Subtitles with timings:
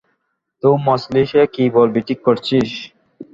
[0.63, 2.69] তো, মজলিশে কী বলবি ঠিক করেছিস?